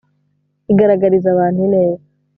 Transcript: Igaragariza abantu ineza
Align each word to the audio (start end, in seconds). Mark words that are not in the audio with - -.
Igaragariza 0.71 1.27
abantu 1.31 1.59
ineza 1.67 2.03